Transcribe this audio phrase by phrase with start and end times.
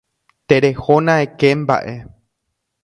[0.51, 1.95] Terehóna eke mba'e.